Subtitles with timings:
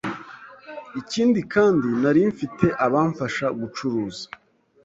[1.01, 4.25] Ikindi kandi nari mfite abamfasha gucuruza,